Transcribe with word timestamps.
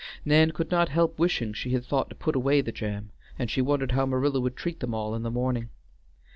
Nan 0.25 0.49
could 0.49 0.71
not 0.71 0.89
help 0.89 1.19
wishing 1.19 1.53
she 1.53 1.73
had 1.73 1.85
thought 1.85 2.09
to 2.09 2.15
put 2.15 2.35
away 2.35 2.61
the 2.61 2.71
jam, 2.71 3.11
and 3.37 3.51
she 3.51 3.61
wondered 3.61 3.91
how 3.91 4.07
Marilla 4.07 4.39
would 4.39 4.55
treat 4.55 4.79
them 4.79 4.95
all 4.95 5.13
in 5.13 5.21
the 5.21 5.29
morning. 5.29 5.69